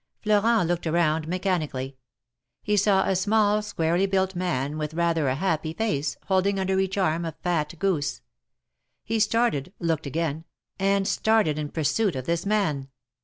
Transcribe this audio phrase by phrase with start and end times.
[0.23, 1.95] Florent looked around mechanically.
[2.63, 6.97] He saw a small, squarely built man, with rather a happy face, holding under each
[6.97, 8.23] arm a fat goose.
[9.03, 10.45] He started, looked again,
[10.79, 12.89] and started in pursuit of this man.